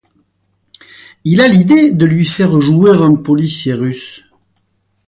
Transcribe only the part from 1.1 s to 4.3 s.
Il a l'idée de lui faire jouer un policier russe.